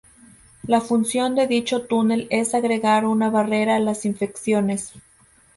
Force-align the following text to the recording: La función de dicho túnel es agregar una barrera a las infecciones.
La 0.63 0.81
función 0.81 1.35
de 1.35 1.45
dicho 1.45 1.83
túnel 1.83 2.25
es 2.31 2.55
agregar 2.55 3.05
una 3.05 3.29
barrera 3.29 3.75
a 3.75 3.79
las 3.79 4.03
infecciones. 4.03 4.93